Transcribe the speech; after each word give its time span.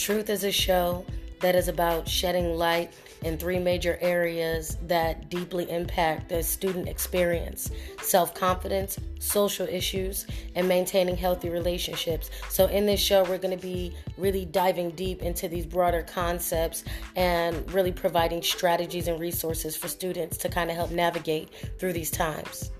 Truth 0.00 0.30
is 0.30 0.44
a 0.44 0.50
show 0.50 1.04
that 1.40 1.54
is 1.54 1.68
about 1.68 2.08
shedding 2.08 2.54
light 2.54 2.94
in 3.20 3.36
three 3.36 3.58
major 3.58 3.98
areas 4.00 4.78
that 4.86 5.28
deeply 5.28 5.70
impact 5.70 6.30
the 6.30 6.42
student 6.42 6.88
experience 6.88 7.70
self 8.00 8.34
confidence, 8.34 8.98
social 9.18 9.68
issues, 9.68 10.26
and 10.54 10.66
maintaining 10.66 11.18
healthy 11.18 11.50
relationships. 11.50 12.30
So, 12.48 12.64
in 12.68 12.86
this 12.86 12.98
show, 12.98 13.24
we're 13.24 13.36
going 13.36 13.54
to 13.54 13.62
be 13.62 13.94
really 14.16 14.46
diving 14.46 14.92
deep 14.92 15.20
into 15.20 15.48
these 15.48 15.66
broader 15.66 16.02
concepts 16.02 16.82
and 17.14 17.70
really 17.70 17.92
providing 17.92 18.40
strategies 18.40 19.06
and 19.06 19.20
resources 19.20 19.76
for 19.76 19.88
students 19.88 20.38
to 20.38 20.48
kind 20.48 20.70
of 20.70 20.76
help 20.76 20.92
navigate 20.92 21.50
through 21.78 21.92
these 21.92 22.10
times. 22.10 22.70